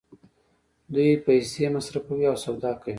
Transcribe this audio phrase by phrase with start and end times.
[0.93, 2.89] دوی پیسې مصرفوي او سودا کوي.